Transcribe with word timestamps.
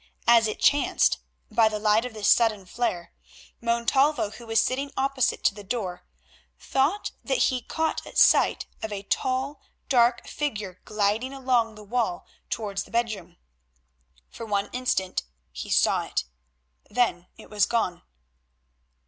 As 0.25 0.47
it 0.47 0.59
chanced, 0.59 1.19
by 1.51 1.69
the 1.69 1.77
light 1.77 2.05
of 2.05 2.15
this 2.15 2.27
sudden 2.27 2.65
flare, 2.65 3.13
Montalvo, 3.61 4.31
who 4.31 4.47
was 4.47 4.59
sitting 4.59 4.91
opposite 4.97 5.43
to 5.43 5.53
the 5.53 5.63
door, 5.63 6.07
thought 6.59 7.11
that 7.23 7.37
he 7.37 7.61
caught 7.61 8.01
sight 8.17 8.65
of 8.81 8.91
a 8.91 9.03
tall, 9.03 9.61
dark 9.89 10.25
figure 10.25 10.81
gliding 10.85 11.33
along 11.33 11.75
the 11.75 11.83
wall 11.83 12.25
towards 12.49 12.81
the 12.85 12.89
bedroom. 12.89 13.37
For 14.31 14.43
one 14.47 14.71
instant 14.73 15.21
he 15.51 15.69
saw 15.69 16.05
it, 16.05 16.23
then 16.89 17.27
it 17.37 17.51
was 17.51 17.67
gone. 17.67 18.01